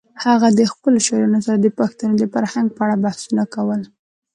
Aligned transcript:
هغه 0.25 0.47
د 0.59 0.61
خپلو 0.71 0.97
شاعرانو 1.07 1.43
سره 1.45 1.57
د 1.59 1.67
پښتنو 1.79 2.13
د 2.17 2.23
فرهنګ 2.33 2.67
په 2.73 2.81
اړه 2.85 2.95
بحثونه 3.05 3.43
کول. 3.55 3.81